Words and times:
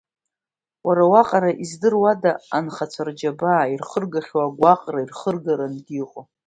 Уара 0.85 1.03
уаҟара 1.11 1.51
издыруада 1.63 2.31
анхацәа 2.57 3.03
рџьабаа, 3.07 3.71
ирхыргахьоу 3.73 4.43
агәаҟра, 4.47 4.99
ирхыргарангьы 5.01 5.95
иҟоу. 6.03 6.25